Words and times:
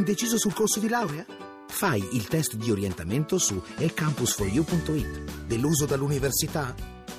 Indeciso 0.00 0.38
sul 0.38 0.54
corso 0.54 0.80
di 0.80 0.88
laurea? 0.88 1.26
Fai 1.68 2.02
il 2.12 2.26
test 2.26 2.54
di 2.54 2.70
orientamento 2.70 3.36
su 3.36 3.62
ecampus4u.it. 3.76 5.44
Deluso 5.44 5.84
dall'università? 5.84 6.74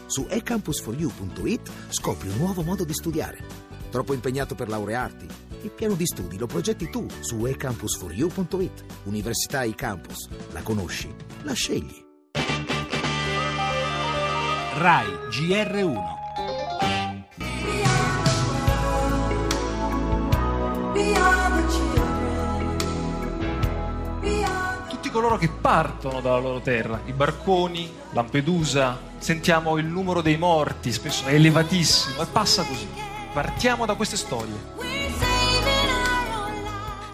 Su 0.07 0.25
ecampus4u.it 0.27 1.71
scopri 1.89 2.29
un 2.29 2.37
nuovo 2.37 2.63
modo 2.63 2.83
di 2.83 2.93
studiare. 2.93 3.45
Troppo 3.91 4.15
impegnato 4.15 4.55
per 4.55 4.67
laurearti? 4.67 5.27
Il 5.61 5.69
piano 5.69 5.93
di 5.93 6.07
studi 6.07 6.39
lo 6.39 6.47
progetti 6.47 6.89
tu 6.89 7.05
su 7.19 7.35
ecampus4u.it. 7.43 8.83
Università 9.03 9.63
eCampus. 9.63 10.27
La 10.51 10.63
conosci? 10.63 11.13
La 11.43 11.53
scegli. 11.53 12.03
RAI 14.73 15.07
GR1 15.29 16.20
coloro 25.31 25.37
che 25.37 25.49
partono 25.49 26.19
dalla 26.19 26.39
loro 26.39 26.59
terra, 26.59 26.99
i 27.05 27.13
barconi, 27.13 27.89
Lampedusa, 28.11 28.99
sentiamo 29.17 29.77
il 29.77 29.85
numero 29.85 30.21
dei 30.21 30.37
morti, 30.37 30.91
spesso 30.91 31.25
è 31.25 31.33
elevatissimo, 31.33 32.21
e 32.21 32.25
passa 32.31 32.63
così. 32.63 32.87
Partiamo 33.33 33.85
da 33.85 33.95
queste 33.95 34.17
storie. 34.17 34.79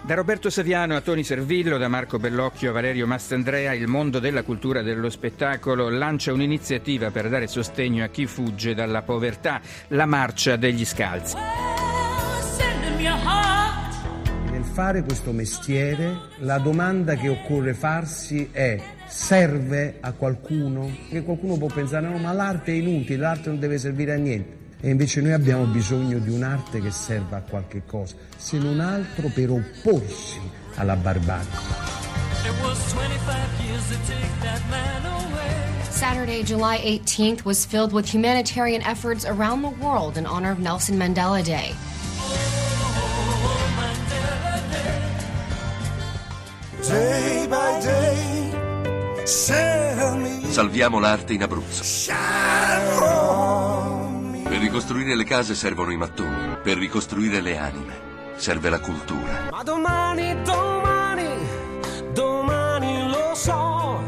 Da 0.02 0.14
Roberto 0.14 0.50
Saviano 0.50 0.96
a 0.96 1.00
Toni 1.00 1.22
Servillo, 1.22 1.76
da 1.76 1.86
Marco 1.86 2.18
Bellocchio 2.18 2.70
a 2.70 2.72
Valerio 2.72 3.06
Mastandrea, 3.06 3.74
il 3.74 3.86
mondo 3.86 4.18
della 4.18 4.42
cultura 4.42 4.80
e 4.80 4.82
dello 4.82 5.10
spettacolo 5.10 5.90
lancia 5.90 6.32
un'iniziativa 6.32 7.10
per 7.10 7.28
dare 7.28 7.46
sostegno 7.46 8.02
a 8.04 8.08
chi 8.08 8.26
fugge 8.26 8.74
dalla 8.74 9.02
povertà, 9.02 9.60
la 9.88 10.06
marcia 10.06 10.56
degli 10.56 10.84
scalzi. 10.84 11.36
Fare 14.78 15.02
questo 15.02 15.32
mestiere 15.32 16.16
la 16.38 16.58
domanda 16.58 17.16
che 17.16 17.28
occorre 17.28 17.74
farsi 17.74 18.50
è 18.52 18.80
serve 19.08 19.96
a 19.98 20.12
qualcuno? 20.12 20.88
Che 21.08 21.24
qualcuno 21.24 21.56
può 21.56 21.66
pensare 21.66 22.06
no 22.06 22.16
ma 22.18 22.32
l'arte 22.32 22.70
è 22.70 22.76
inutile, 22.76 23.16
l'arte 23.16 23.48
non 23.48 23.58
deve 23.58 23.76
servire 23.76 24.12
a 24.12 24.16
niente. 24.18 24.76
E 24.80 24.90
invece 24.90 25.20
noi 25.20 25.32
abbiamo 25.32 25.64
bisogno 25.64 26.20
di 26.20 26.30
un'arte 26.30 26.80
che 26.80 26.92
serva 26.92 27.38
a 27.38 27.40
qualche 27.40 27.82
cosa, 27.86 28.14
se 28.36 28.58
non 28.58 28.78
altro 28.78 29.28
per 29.34 29.50
opporsi 29.50 30.38
alla 30.76 30.94
barbarie. 30.94 31.48
Saturday, 35.90 36.44
July 36.44 36.78
18th 36.78 37.44
was 37.44 37.66
filled 37.66 37.92
with 37.92 38.06
humanitarian 38.06 38.82
efforts 38.82 39.24
around 39.24 39.62
the 39.62 39.84
world 39.84 40.16
in 40.16 40.24
honor 40.24 40.52
of 40.52 40.60
Nelson 40.60 40.96
Mandela 40.96 41.42
Day. 41.42 41.74
Salviamo 50.48 50.98
l'arte 50.98 51.32
in 51.32 51.42
Abruzzo. 51.42 52.12
Per 54.42 54.58
ricostruire 54.58 55.14
le 55.14 55.24
case 55.24 55.54
servono 55.54 55.92
i 55.92 55.96
mattoni, 55.96 56.56
per 56.62 56.78
ricostruire 56.78 57.40
le 57.40 57.58
anime 57.58 58.08
serve 58.38 58.70
la 58.70 58.78
cultura. 58.78 59.48
Ma 59.50 59.62
domani, 59.62 60.40
domani, 60.42 61.26
domani 62.12 63.08
lo 63.08 63.34
so, 63.34 64.00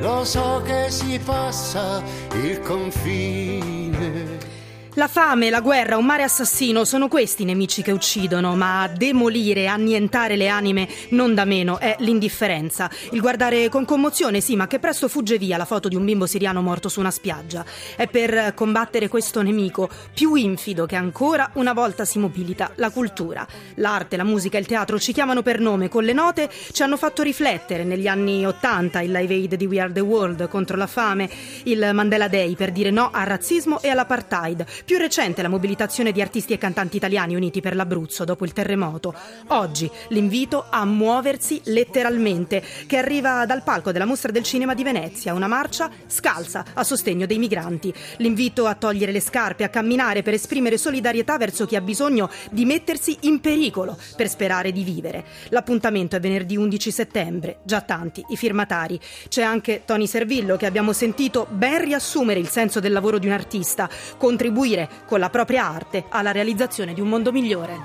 lo 0.00 0.24
so 0.24 0.62
che 0.64 0.90
si 0.90 1.18
passa 1.18 2.02
il 2.34 2.60
confine. 2.60 4.53
La 4.96 5.08
fame, 5.08 5.50
la 5.50 5.60
guerra, 5.60 5.96
un 5.96 6.04
mare 6.04 6.22
assassino 6.22 6.84
sono 6.84 7.08
questi 7.08 7.42
i 7.42 7.46
nemici 7.46 7.82
che 7.82 7.90
uccidono, 7.90 8.54
ma 8.54 8.88
demolire, 8.94 9.66
annientare 9.66 10.36
le 10.36 10.46
anime 10.46 10.88
non 11.08 11.34
da 11.34 11.44
meno 11.44 11.80
è 11.80 11.96
l'indifferenza. 11.98 12.88
Il 13.10 13.20
guardare 13.20 13.68
con 13.68 13.84
commozione, 13.84 14.40
sì, 14.40 14.54
ma 14.54 14.68
che 14.68 14.78
presto 14.78 15.08
fugge 15.08 15.36
via 15.36 15.56
la 15.56 15.64
foto 15.64 15.88
di 15.88 15.96
un 15.96 16.04
bimbo 16.04 16.26
siriano 16.26 16.62
morto 16.62 16.88
su 16.88 17.00
una 17.00 17.10
spiaggia. 17.10 17.64
È 17.96 18.06
per 18.06 18.54
combattere 18.54 19.08
questo 19.08 19.42
nemico 19.42 19.90
più 20.14 20.36
infido 20.36 20.86
che 20.86 20.94
ancora 20.94 21.50
una 21.54 21.72
volta 21.72 22.04
si 22.04 22.20
mobilita 22.20 22.70
la 22.76 22.90
cultura. 22.90 23.44
L'arte, 23.74 24.16
la 24.16 24.22
musica, 24.22 24.58
il 24.58 24.66
teatro 24.66 25.00
ci 25.00 25.12
chiamano 25.12 25.42
per 25.42 25.58
nome, 25.58 25.88
con 25.88 26.04
le 26.04 26.12
note 26.12 26.48
ci 26.70 26.84
hanno 26.84 26.96
fatto 26.96 27.22
riflettere 27.22 27.82
negli 27.82 28.06
anni 28.06 28.46
Ottanta 28.46 29.00
il 29.00 29.10
Live 29.10 29.34
Aid 29.34 29.54
di 29.56 29.66
We 29.66 29.80
Are 29.80 29.92
the 29.92 29.98
World 29.98 30.46
contro 30.46 30.76
la 30.76 30.86
fame, 30.86 31.28
il 31.64 31.90
Mandela 31.92 32.28
Day 32.28 32.54
per 32.54 32.70
dire 32.70 32.90
no 32.90 33.10
al 33.12 33.26
razzismo 33.26 33.82
e 33.82 33.88
all'apartheid 33.88 34.64
più 34.84 34.98
recente 34.98 35.40
la 35.40 35.48
mobilitazione 35.48 36.12
di 36.12 36.20
artisti 36.20 36.52
e 36.52 36.58
cantanti 36.58 36.96
italiani 36.96 37.34
uniti 37.34 37.60
per 37.60 37.74
l'Abruzzo 37.74 38.24
dopo 38.24 38.44
il 38.44 38.52
terremoto. 38.52 39.14
Oggi 39.48 39.90
l'invito 40.08 40.66
a 40.68 40.84
muoversi 40.84 41.60
letteralmente, 41.64 42.62
che 42.86 42.98
arriva 42.98 43.46
dal 43.46 43.62
palco 43.62 43.92
della 43.92 44.04
Mostra 44.04 44.30
del 44.30 44.42
Cinema 44.42 44.74
di 44.74 44.82
Venezia, 44.82 45.32
una 45.32 45.46
marcia 45.46 45.90
scalza 46.06 46.64
a 46.74 46.84
sostegno 46.84 47.24
dei 47.24 47.38
migranti. 47.38 47.92
L'invito 48.18 48.66
a 48.66 48.74
togliere 48.74 49.12
le 49.12 49.20
scarpe, 49.20 49.64
a 49.64 49.70
camminare 49.70 50.22
per 50.22 50.34
esprimere 50.34 50.76
solidarietà 50.76 51.38
verso 51.38 51.64
chi 51.64 51.76
ha 51.76 51.80
bisogno 51.80 52.28
di 52.50 52.66
mettersi 52.66 53.16
in 53.20 53.40
pericolo 53.40 53.96
per 54.16 54.28
sperare 54.28 54.70
di 54.70 54.84
vivere. 54.84 55.24
L'appuntamento 55.48 56.16
è 56.16 56.20
venerdì 56.20 56.56
11 56.56 56.90
settembre, 56.90 57.58
già 57.62 57.80
tanti 57.80 58.22
i 58.28 58.36
firmatari. 58.36 59.00
C'è 59.28 59.42
anche 59.42 59.82
Tony 59.86 60.06
Servillo 60.06 60.56
che 60.56 60.66
abbiamo 60.66 60.92
sentito 60.92 61.46
ben 61.50 61.82
riassumere 61.82 62.38
il 62.38 62.48
senso 62.48 62.80
del 62.80 62.92
lavoro 62.92 63.18
di 63.18 63.26
un 63.26 63.32
artista, 63.32 63.88
contribuire 64.18 64.73
con 65.06 65.20
la 65.20 65.30
propria 65.30 65.66
arte 65.66 66.04
alla 66.08 66.32
realizzazione 66.32 66.94
di 66.94 67.00
un 67.00 67.08
mondo 67.08 67.32
migliore. 67.32 67.78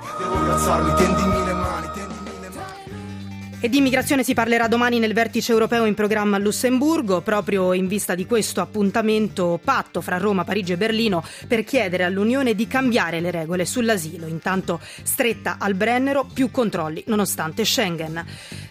E 3.62 3.68
di 3.68 3.76
immigrazione 3.76 4.24
si 4.24 4.32
parlerà 4.32 4.68
domani 4.68 4.98
nel 4.98 5.12
vertice 5.12 5.52
europeo 5.52 5.84
in 5.84 5.92
programma 5.92 6.36
a 6.36 6.40
Lussemburgo, 6.40 7.20
proprio 7.20 7.74
in 7.74 7.88
vista 7.88 8.14
di 8.14 8.24
questo 8.24 8.62
appuntamento 8.62 9.60
patto 9.62 10.00
fra 10.00 10.16
Roma, 10.16 10.44
Parigi 10.44 10.72
e 10.72 10.78
Berlino 10.78 11.22
per 11.46 11.62
chiedere 11.64 12.04
all'Unione 12.04 12.54
di 12.54 12.66
cambiare 12.66 13.20
le 13.20 13.30
regole 13.30 13.66
sull'asilo. 13.66 14.26
Intanto 14.26 14.80
stretta 15.02 15.56
al 15.58 15.74
Brennero, 15.74 16.24
più 16.32 16.50
controlli 16.50 17.04
nonostante 17.08 17.66
Schengen. 17.66 18.24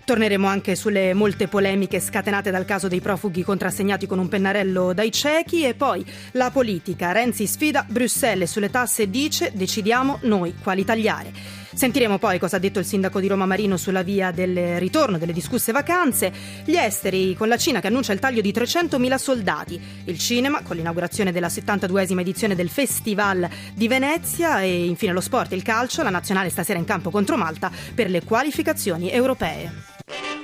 Torneremo 0.10 0.48
anche 0.48 0.76
sulle 0.76 1.14
molte 1.14 1.48
polemiche 1.48 2.00
scatenate 2.00 2.50
dal 2.50 2.66
caso 2.66 2.88
dei 2.88 3.00
profughi 3.00 3.44
contrassegnati 3.44 4.08
con 4.08 4.18
un 4.18 4.28
pennarello 4.28 4.92
dai 4.92 5.12
ciechi 5.12 5.64
e 5.64 5.76
poi 5.76 6.04
la 6.32 6.50
politica. 6.50 7.12
Renzi 7.12 7.46
sfida 7.46 7.86
Bruxelles 7.88 8.50
sulle 8.50 8.72
tasse 8.72 9.12
dice 9.12 9.52
decidiamo 9.54 10.18
noi 10.24 10.56
quali 10.64 10.84
tagliare. 10.84 11.32
Sentiremo 11.76 12.18
poi 12.18 12.40
cosa 12.40 12.56
ha 12.56 12.60
detto 12.60 12.80
il 12.80 12.86
sindaco 12.86 13.20
di 13.20 13.28
Roma 13.28 13.46
Marino 13.46 13.78
sulla 13.78 14.02
via 14.02 14.32
del 14.32 14.80
ritorno 14.80 15.20
delle 15.20 15.32
discusse 15.32 15.72
vacanze, 15.72 16.34
gli 16.66 16.76
esteri 16.76 17.36
con 17.36 17.48
la 17.48 17.58
Cina 17.58 17.80
che 17.80 17.86
annuncia 17.86 18.12
il 18.12 18.18
taglio 18.18 18.42
di 18.42 18.52
300.000 18.52 19.16
soldati, 19.16 19.80
il 20.06 20.18
cinema 20.18 20.64
con 20.64 20.76
l'inaugurazione 20.76 21.32
della 21.32 21.50
72esima 21.50 22.22
edizione 22.22 22.56
del 22.56 22.70
Festival 22.70 23.48
di 23.76 23.88
Venezia 23.88 24.60
e 24.62 24.86
infine 24.86 25.14
lo 25.14 25.22
sport 25.22 25.52
e 25.52 25.56
il 25.56 25.62
calcio, 25.62 26.02
la 26.02 26.10
nazionale 26.10 26.50
stasera 26.50 26.80
in 26.80 26.86
campo 26.86 27.12
contro 27.12 27.38
Malta 27.38 27.70
per 27.94 28.10
le 28.10 28.24
qualificazioni 28.24 29.12
europee. 29.12 29.98
Thank 30.10 30.26
you. 30.26 30.39